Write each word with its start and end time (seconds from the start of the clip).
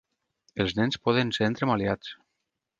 Els 0.63 0.73
nens 0.79 0.99
poden 1.09 1.35
ser 1.37 1.51
entremaliats. 1.53 2.19